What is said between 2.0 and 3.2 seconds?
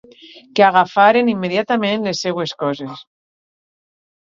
les seues coses.